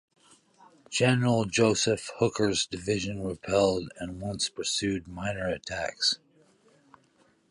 General 0.89 1.45
Joseph 1.45 2.09
Hooker's 2.15 2.65
division 2.65 3.21
repelled 3.21 3.91
and 3.99 4.19
once 4.19 4.49
pursued 4.49 5.07
minor 5.07 5.47
attacks. 5.47 6.17